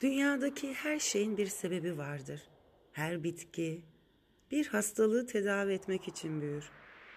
[0.00, 2.42] Dünyadaki her şeyin bir sebebi vardır.
[2.92, 3.84] Her bitki
[4.50, 6.70] bir hastalığı tedavi etmek için büyür.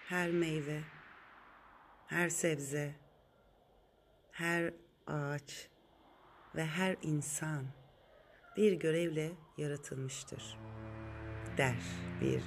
[0.08, 0.80] Her meyve,
[2.06, 2.94] her sebze,
[4.30, 4.74] her
[5.06, 5.68] ağaç
[6.54, 7.64] ve her insan
[8.56, 10.58] bir görevle yaratılmıştır.
[11.56, 11.82] Der
[12.20, 12.42] bir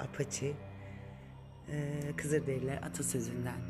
[0.00, 0.56] apaçi
[1.68, 3.60] e, Kızılderililer atasözünden.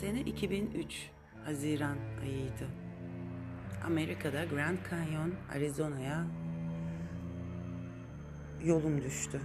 [0.00, 1.10] Sene 2003
[1.44, 2.83] Haziran ayıydı.
[3.86, 6.26] Amerika'da Grand Canyon, Arizona'ya
[8.64, 9.40] yolum düştü.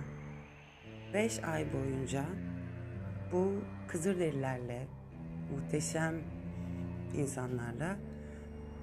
[1.13, 2.25] Beş ay boyunca
[3.31, 3.53] bu
[3.87, 4.87] Kızılderililerle,
[5.51, 6.15] muhteşem
[7.13, 7.97] insanlarla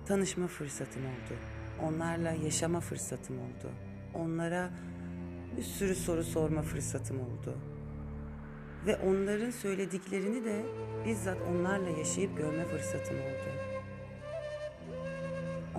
[0.06, 1.38] tanışma fırsatım oldu.
[1.82, 3.72] Onlarla yaşama fırsatım oldu.
[4.14, 4.70] Onlara
[5.56, 7.58] bir sürü soru sorma fırsatım oldu.
[8.86, 10.62] Ve onların söylediklerini de
[11.06, 13.75] bizzat onlarla yaşayıp görme fırsatım oldu.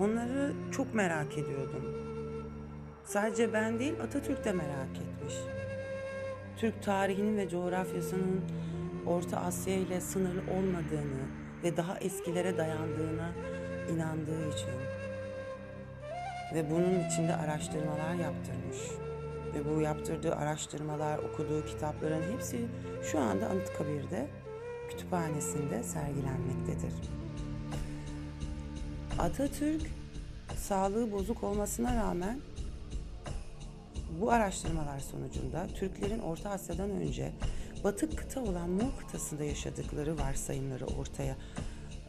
[0.00, 1.84] Onları çok merak ediyordum.
[3.04, 5.34] Sadece ben değil Atatürk de merak etmiş.
[6.56, 8.40] Türk tarihinin ve coğrafyasının
[9.06, 11.22] Orta Asya ile sınırlı olmadığını
[11.64, 13.32] ve daha eskilere dayandığına
[13.94, 14.70] inandığı için
[16.54, 18.78] ve bunun içinde araştırmalar yaptırmış
[19.54, 22.66] ve bu yaptırdığı araştırmalar, okuduğu kitapların hepsi
[23.02, 24.26] şu anda Anıtkabir'de
[24.90, 26.92] kütüphanesinde sergilenmektedir.
[29.18, 29.82] Atatürk
[30.56, 32.40] sağlığı bozuk olmasına rağmen
[34.20, 37.32] bu araştırmalar sonucunda Türklerin Orta Asya'dan önce
[37.84, 41.36] Batı kıta olan Mu kıtasında yaşadıkları varsayımları ortaya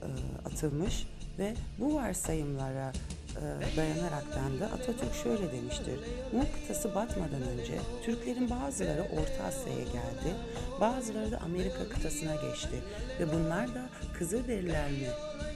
[0.01, 0.07] e,
[0.45, 1.07] atılmış
[1.39, 2.91] ve bu varsayımlara
[3.29, 5.99] e, dayanaraktan da Atatürk şöyle demiştir.
[6.33, 10.35] Mu kıtası batmadan önce Türklerin bazıları Orta Asya'ya geldi,
[10.81, 12.83] bazıları da Amerika kıtasına geçti
[13.19, 15.07] ve bunlar da Kızılderililer mi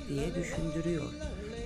[0.10, 1.14] diye düşündürüyor.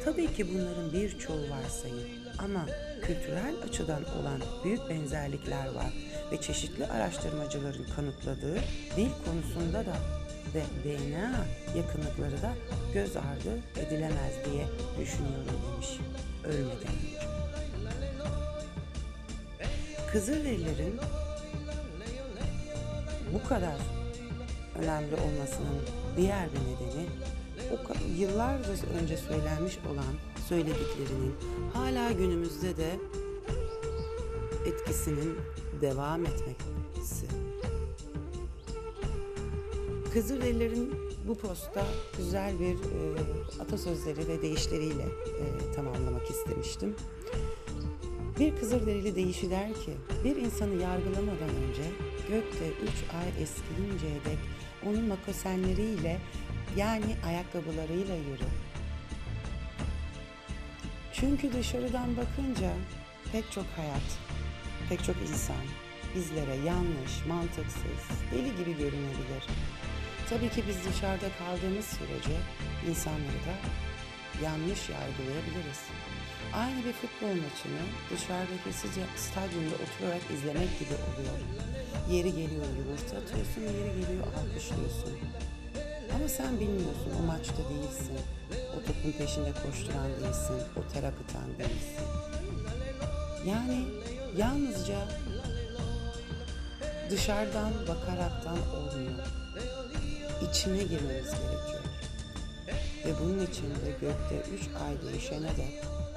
[0.08, 2.10] Tabii ki bunların birçoğu varsayım.
[2.40, 2.66] Ama
[3.02, 5.94] kültürel açıdan olan büyük benzerlikler var.
[6.32, 8.60] Ve çeşitli araştırmacıların kanıtladığı
[8.98, 9.96] dil konusunda da
[10.56, 11.46] ve DNA
[11.78, 12.54] yakınlıkları da
[12.94, 14.66] göz ardı edilemez diye
[15.00, 15.90] düşünüyorum demiş.
[16.44, 17.28] Ölmeden önce.
[20.12, 21.00] Kızılderililerin
[23.34, 23.78] bu kadar
[24.80, 25.82] önemli olmasının
[26.18, 27.08] diğer bir nedeni
[27.72, 28.70] o yıllarca
[29.02, 30.14] önce söylenmiş olan
[30.50, 31.36] söylediklerinin
[31.74, 33.00] hala günümüzde de
[34.66, 35.36] etkisinin
[35.82, 37.26] devam etmesi.
[40.14, 40.94] Kızılderililerin
[41.28, 41.86] bu posta
[42.18, 43.00] güzel bir e,
[43.62, 46.96] atasözleri ve deyişleriyle e, tamamlamak istemiştim.
[48.40, 49.92] Bir Kızılderili deyişi der ki,
[50.24, 51.84] bir insanı yargılamadan önce
[52.30, 54.38] gökte üç ay eskiyinceye dek
[54.86, 56.20] onun makosenleriyle
[56.78, 58.48] yani ayakkabılarıyla yürü.
[61.14, 62.72] Çünkü dışarıdan bakınca
[63.32, 64.08] pek çok hayat,
[64.90, 65.64] pek çok insan
[66.16, 68.02] bizlere yanlış, mantıksız,
[68.32, 69.44] deli gibi görünebilir.
[70.30, 72.38] Tabii ki biz dışarıda kaldığımız sürece
[72.90, 73.56] insanları da
[74.44, 75.82] yanlış yargılayabiliriz.
[76.54, 78.74] Aynı bir futbol maçını dışarıdaki
[79.18, 81.38] stadyumda oturarak izlemek gibi oluyor.
[82.12, 85.18] Yeri geliyor yumurta atıyorsun, yeri geliyor alkışlıyorsun.
[86.18, 88.18] Ama sen bilmiyorsun o maçta değilsin.
[88.52, 90.56] O topun peşinde koşturan değilsin.
[90.78, 92.06] O ter akıtan değilsin.
[93.48, 93.86] Yani
[94.38, 95.08] yalnızca
[97.10, 99.26] dışarıdan bakaraktan olmuyor.
[100.50, 101.84] İçine girmemiz gerekiyor.
[103.06, 105.68] Ve bunun için de gökte üç ay değişene de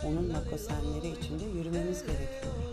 [0.04, 2.69] onun makosenleri içinde yürümemiz gerekiyor.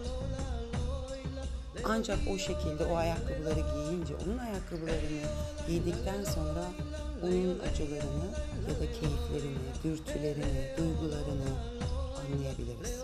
[1.89, 5.21] Ancak o şekilde o ayakkabıları giyince, onun ayakkabılarını
[5.67, 6.65] giydikten sonra
[7.23, 8.27] onun acılarını
[8.67, 11.49] ya da keyiflerini, dürtülerini, duygularını
[12.19, 12.99] anlayabiliriz.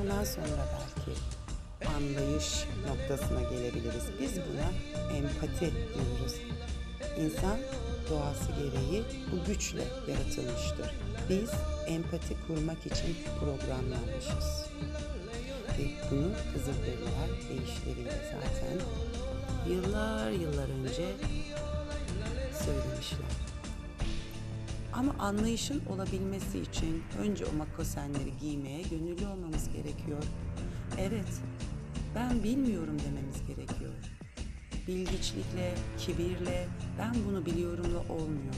[0.00, 1.18] Ondan sonra belki
[1.96, 4.04] anlayış noktasına gelebiliriz.
[4.20, 4.68] Biz buna
[5.16, 6.34] empati diyoruz.
[7.18, 7.58] İnsan
[8.10, 10.94] doğası gereği bu güçle yaratılmıştır.
[11.28, 11.50] Biz
[11.86, 14.64] empati kurmak için programlanmışız.
[15.78, 18.78] Ve bunu Kızılderililer deyişleriyle zaten
[19.72, 21.16] yıllar yıllar önce
[22.52, 23.44] söylemişler.
[24.92, 30.22] Ama anlayışın olabilmesi için önce o makosenleri giymeye gönüllü olmamız gerekiyor.
[30.98, 31.40] Evet,
[32.14, 33.94] ben bilmiyorum dememiz gerekiyor.
[34.88, 36.68] Bilgiçlikle, kibirle,
[36.98, 38.54] ben bunu biliyorumla olmuyor.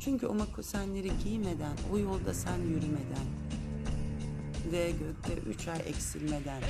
[0.00, 3.41] Çünkü o makosenleri giymeden, o yolda sen yürümeden
[4.72, 6.62] ve gökte üç ay eksilmeden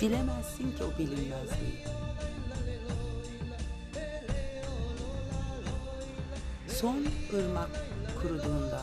[0.00, 1.84] bilemezsin ki o bilinmezliği.
[6.68, 7.70] Son ırmak
[8.22, 8.82] kuruduğunda,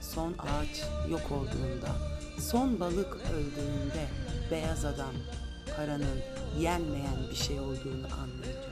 [0.00, 1.96] son ağaç yok olduğunda,
[2.38, 4.08] son balık öldüğünde
[4.50, 5.14] beyaz adam
[5.76, 6.20] paranın
[6.58, 8.70] yenmeyen bir şey olduğunu anlayacak.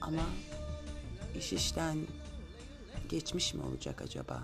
[0.00, 0.22] Ama
[1.38, 2.06] iş işten
[3.08, 4.42] geçmiş mi olacak acaba?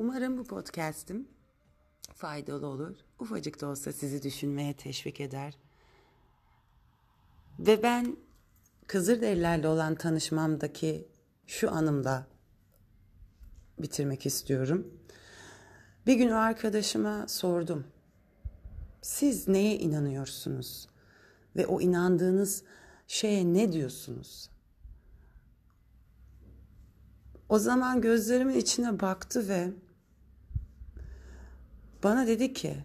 [0.00, 1.28] Umarım bu podcast'im
[2.14, 2.96] faydalı olur.
[3.18, 5.54] Ufacık da olsa sizi düşünmeye teşvik eder.
[7.58, 8.16] Ve ben
[8.86, 11.08] Kızılderililerle olan tanışmamdaki
[11.46, 12.26] şu anımda
[13.78, 14.86] bitirmek istiyorum.
[16.06, 17.86] Bir gün o arkadaşıma sordum.
[19.02, 20.88] Siz neye inanıyorsunuz?
[21.56, 22.64] Ve o inandığınız
[23.06, 24.50] şeye ne diyorsunuz?
[27.48, 29.70] O zaman gözlerimin içine baktı ve
[32.02, 32.84] bana dedi ki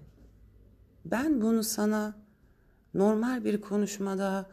[1.05, 2.15] ben bunu sana
[2.93, 4.49] normal bir konuşmada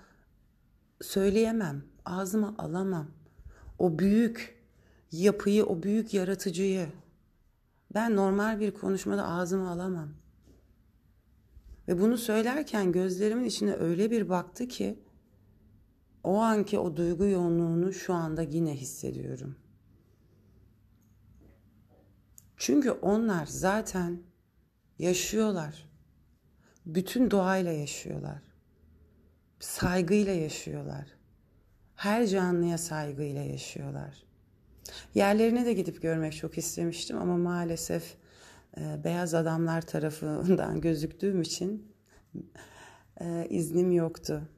[1.01, 3.07] söyleyemem, ağzıma alamam.
[3.79, 4.63] O büyük
[5.13, 6.89] yapıyı, o büyük yaratıcıyı
[7.95, 10.09] ben normal bir konuşmada ağzıma alamam.
[11.89, 14.99] Ve bunu söylerken gözlerimin içine öyle bir baktı ki
[16.25, 19.57] o anki o duygu yoğunluğunu şu anda yine hissediyorum.
[22.57, 24.23] Çünkü onlar zaten
[24.99, 25.89] yaşıyorlar.
[26.87, 28.43] Bütün doğayla yaşıyorlar.
[29.61, 31.07] Saygıyla yaşıyorlar.
[31.97, 34.25] Her canlıya saygıyla yaşıyorlar.
[35.15, 38.15] Yerlerine de gidip görmek çok istemiştim ama maalesef
[38.77, 41.93] e, beyaz adamlar tarafından gözüktüğüm için
[43.21, 44.49] e, iznim yoktu.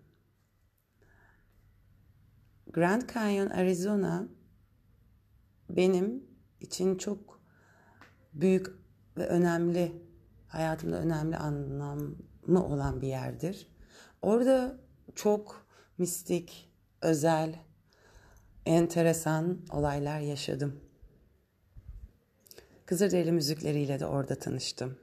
[2.72, 4.28] Grand Canyon, Arizona
[5.70, 6.24] benim
[6.60, 7.40] için çok
[8.32, 8.66] büyük
[9.16, 9.92] ve önemli,
[10.54, 13.68] hayatımda önemli anlamı olan bir yerdir.
[14.22, 14.78] Orada
[15.14, 15.66] çok
[15.98, 16.70] mistik,
[17.02, 17.54] özel,
[18.66, 20.80] enteresan olaylar yaşadım.
[22.86, 24.98] Kızılderili müzikleriyle de orada tanıştım.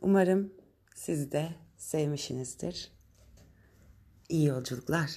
[0.00, 0.52] Umarım
[0.94, 2.92] siz de sevmişsinizdir.
[4.28, 5.10] İyi yolculuklar.